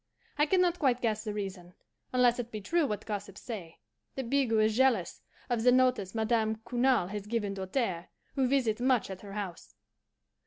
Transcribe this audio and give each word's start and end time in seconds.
I 0.35 0.47
can 0.47 0.61
not 0.61 0.79
quite 0.79 0.99
guess 0.99 1.23
the 1.23 1.31
reason, 1.31 1.75
unless 2.11 2.39
it 2.39 2.49
be 2.51 2.59
true 2.59 2.87
what 2.87 3.05
gossips 3.05 3.41
say, 3.41 3.77
that 4.15 4.31
Bigot 4.31 4.57
is 4.57 4.75
jealous 4.75 5.21
of 5.47 5.61
the 5.61 5.71
notice 5.71 6.15
Madame 6.15 6.55
Cournal 6.65 7.09
has 7.11 7.27
given 7.27 7.53
Doltaire, 7.53 8.07
who 8.33 8.47
visits 8.47 8.81
much 8.81 9.11
at 9.11 9.21
her 9.21 9.33
house. 9.33 9.75